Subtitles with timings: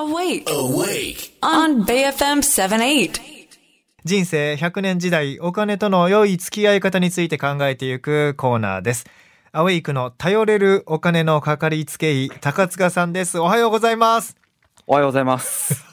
[0.00, 0.46] Awake.
[0.46, 1.30] Awake.
[1.42, 3.20] On BFM 78.
[4.02, 9.04] 人生100年時代お金との良い付き合い方について考えていくコーナーです。
[9.52, 13.38] アウェイクの頼れるお金のかかりつけ医、高塚さんです。
[13.38, 14.39] おはようございます。
[14.90, 15.84] おはようございます。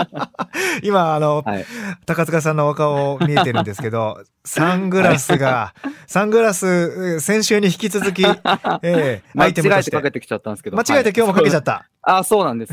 [0.82, 1.66] 今、あの、はい。
[2.06, 5.74] 高塚さんのお顔を見えてるんですけど、 サングラスが、
[6.06, 8.22] サングラス、えー先週に引き続き、
[8.80, 10.02] えーア間違イテムとしてえてか。
[10.04, 10.78] けてきちゃったんですけど。
[10.78, 11.62] 間違えて今日もかけちゃっ。
[11.62, 11.84] た。
[12.00, 12.72] あ、そうなんです。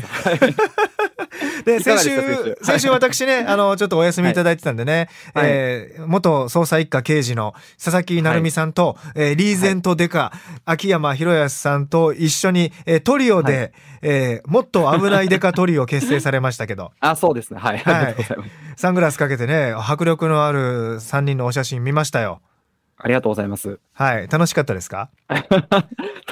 [1.16, 1.24] は
[1.60, 2.56] いで、先週？
[2.62, 5.46] 先、週私ね、 あの、ちょっとお休みいただいてたんでね、はい。
[5.48, 10.32] えー元捜査一課刑事の佐々木成美さんと、えーリーゼントデカ、
[10.64, 13.68] 秋山博康さんと一緒に、えートリオで、は
[14.02, 17.60] えーもっと危ないデカトリオ結成されましたけど、 あ、そうですね。
[17.60, 17.82] はい。
[17.84, 18.50] ありがとうござい。
[18.76, 22.40] サングラスかけてね、迫力のある3人のお写真見ましたよ。
[22.96, 23.78] ありがとうございます。
[23.92, 24.28] はい。
[24.30, 25.10] 楽しかったですか？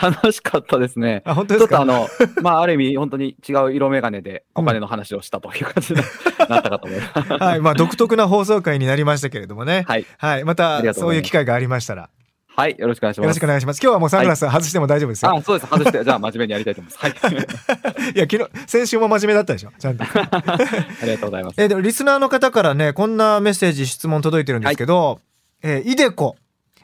[0.00, 1.22] 楽しかったですね。
[1.24, 1.76] あ、本当ですか？
[1.78, 2.08] ちょっとあの、
[2.42, 6.00] まあ、ある意味、本当に違う色眼鏡でお金の話をしたという感じに
[6.48, 7.32] なったかと思います。
[7.42, 7.60] はい。
[7.60, 9.84] まあ、独特な放送回になりましたけれどもね。
[9.86, 10.06] はい。
[10.18, 10.44] はい。
[10.44, 12.08] まあたそういう機会がありましたら、
[12.54, 12.76] はい。
[12.78, 13.36] よろしくお願いしよろます。
[13.38, 13.80] しくお願いします。
[13.82, 15.34] 今日はもうサングラス外しても大丈夫ですよ。
[15.36, 15.70] あ、そうです。
[15.70, 17.24] 外して、じゃあ真面目にやりたいと思います。
[17.24, 18.12] はい。
[18.14, 19.72] いや、昨日、先週も真面目だったでしょ？
[19.78, 20.04] ちゃんと。
[20.04, 20.08] あ
[21.02, 21.54] りがとうございます。
[21.58, 25.20] えーでもリスナーの方からね、こんなメッセージ、質問届いてるんですけど、
[25.62, 26.36] えーイデコ。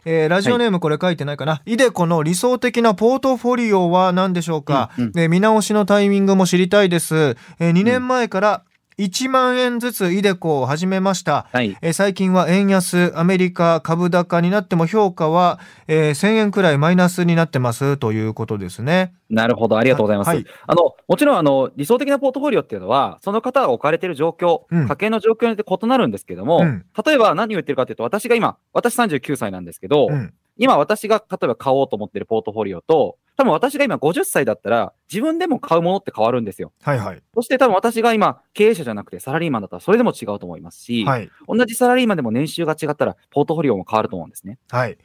[0.04, 5.12] えーラジオネームこれ書いてないかな、イデコの理想的なポートフォリオは何でしょうか、うんうん。
[5.12, 7.36] で見直しのタイミングも知りたいです。
[7.58, 8.62] え2年前から
[8.98, 11.46] 1万円ずつイデコを始めました。
[11.52, 11.76] はい。
[11.82, 19.14] えー最近は円安、アメリカ株高になっても評価は、えー1000円くらいマイナスになってますということですね。
[19.30, 19.78] なるほど。
[19.78, 20.28] ありがとうございます。
[20.28, 30.34] はいあの、もちろん、あの、理想的なポートフォリオっていうのは、その方が置かれている状況、うん家計の状況によって異なるんですけども、うん例えば何を言ってるかというと、私が今、私39歳なんですけど、うん。
[30.58, 36.72] 今私が例えば買おうと思ってるポートフォリオと、多分私が今50歳だったら、自分でも買うものって変わるんですよ。
[36.82, 37.22] はいはい。
[37.34, 41.30] そして多分私が今、経営者じゃなくてサラリーマンだったらそれでも違うと思いますし、はい。
[41.46, 44.58] 同じサラリーマンでも年収が違ったら、ポートフォリオも変わると思うんですね。
[44.70, 44.98] はい。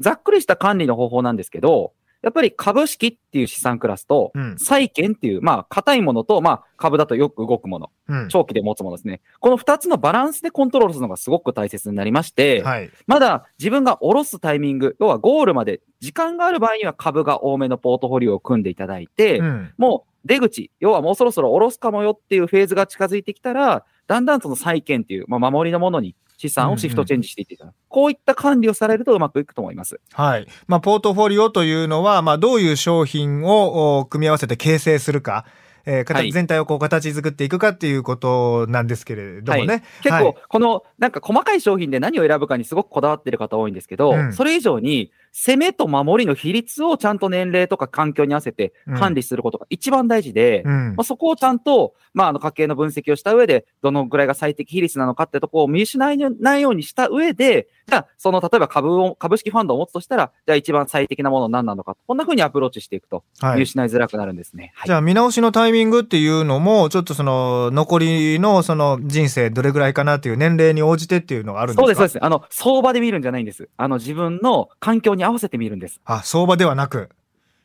[0.00, 1.92] ざっくりした管理の方法なんですけど、
[2.24, 8.28] やっぱり株式っていう資産クラスと、うん債券っていう、まあ、硬いものと、まあ、株だとよく動くもの、うん。
[8.28, 9.20] 長期で持つものですね。
[9.40, 12.90] この二つのバランスでコントロールするのがすごく大切になりまして、はい。
[13.06, 19.72] まだ自分が下ろすタイミング、要はゴールまで時間がある場合には株が多めのポートフォリオを組んでいただいて、うん。
[19.76, 30.00] もう出口、要はもうそろそろ下ろすかもよっていうフェーズが近づいてきたら、だんだんその債券っていう、まあ、守りのものに資産をシフトチェンジしていっていただく、こういった管理をされるとうまくいくと思います。
[30.12, 30.46] はい。
[30.66, 35.46] まあ、ポートフォリオというのは、まあ、どういう商品をお組み合わせて形成するか、
[35.86, 36.32] えー、形はい。
[36.32, 39.66] 全体をこう形作っていくかっていうことなんですけれどもね。
[39.66, 39.82] はい。
[40.02, 44.32] 結構、この、なんか細かい商品で何を選ぶかにすごくこだわってる方多いんですけど、うん。
[44.32, 64.72] それ以上に、攻めと守りの比率をちゃんと年齢とか環境に合わせて管理することが一番大事で、うんまあ、そこをちゃんと、まあ、あの家計の分析をした上で、どのぐらいが最適比率なのかってところを見失いないようにした上で、じゃあ、その、例えば株を、株式ファンドを持つとしたら、じゃあ一番最適なものは何なのか、こんな風にアプローチしていくと、はい見失いづらくなるんですね。
[64.76, 71.82] はいじゃあ見直しのタイミングっていうのも、ちょっとその残りのその人生どれぐらいかなっていう年齢に応じてっていうのがあるんですか？
[71.82, 72.24] そうです、そうです。
[72.24, 73.68] あの、相場で見るんじゃないんです。
[73.76, 76.00] あの、自分の環境に合わせて見るんです。
[76.04, 77.10] あ、相場ではなく。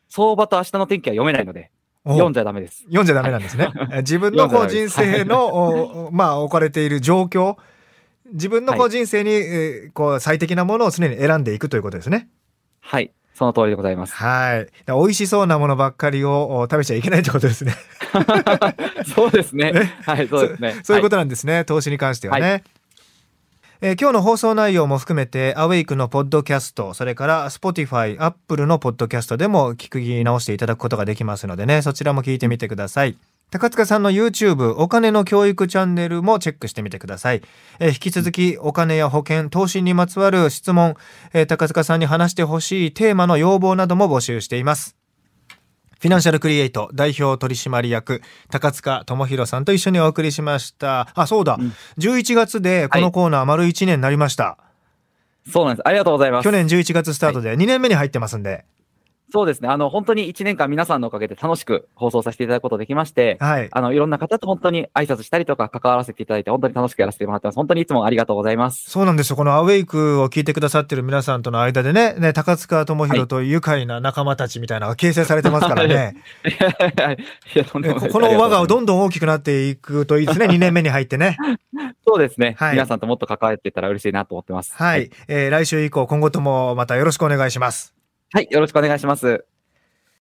[0.09, 1.71] 相場と明日の天気は読めないので、
[2.03, 2.83] お読んじゃダメです。
[2.83, 3.71] 読んじゃダメなんですね。
[3.93, 7.57] え自分のこう人生の、おまあ置かれている状況、
[8.31, 12.29] 自分のこはう人生に、えーこう最適なものを常に選んでいくということですね。
[12.79, 13.11] はい。
[13.39, 14.13] その通りでございます。
[14.15, 14.67] はい。
[14.87, 17.73] 美味しそうなものばっかりをお食べちゃいけないってことですね。
[19.15, 19.93] そうですねね。
[20.05, 20.75] はい、そうですね。
[20.83, 21.63] そういうことはなんですね。
[21.63, 22.63] 投資に関してはね。
[23.81, 33.17] えー今日の放送内容も含めて、アウェイクのポッドキャスト、それから Spotify、Apple のポッドキャストでも聞き直していただくことができますのでね、そちらも聞いてみてください。
[33.51, 37.41] 高塚さんの YouTube お金の教育チャンネルもチェックしてみてください。
[37.79, 40.95] えー引き続きお金や保険、投資にまつわる質問、
[41.31, 44.98] えー高塚さんに話してほしいテーマの要望なども募集しています。
[45.99, 51.09] フィナンシャルクリエイト代表取締役高塚智博さんと一緒にお送りしました。
[51.13, 51.57] あ、そうだ。
[51.59, 54.57] うん11月でこのコーナー丸1年になりました。
[55.47, 55.51] い。
[55.51, 55.87] そうなんです。
[55.87, 56.45] ありがとうございます。
[56.45, 58.65] 去年11月スタートで2年目に入ってますんで。
[59.31, 59.69] そうですね。
[59.69, 63.69] あの、本当に1年間皆さんのおかげで楽しく放送させていただくことができまして、はい。
[63.71, 67.55] あの、いろんな方と本当に挨拶したりとか関わらせていただいて、本当に楽しくやらせてもらってます。
[67.55, 68.89] 本当にいつもありがとうございます。
[68.89, 69.35] そうなんですよ。
[69.35, 76.15] このアウェイクを聞いてくださってる皆さんとの間でね、ね高塚智はい博と愉快な仲間たちみたいなのが形成されてますからね。
[77.55, 80.47] いや、とんでもないこの輪がどんんどん大きくなっていくといいですね。
[80.49, 81.37] 2年目に入ってね。
[82.07, 84.73] そうですね、はい皆さんともっと関わっていったら嬉しいなと思ってます。
[84.75, 85.11] はい。
[85.27, 87.98] えー来週以降、今後ともまたよろしくお願いします。
[88.31, 88.47] はい。
[88.51, 89.43] よろしくお願いします。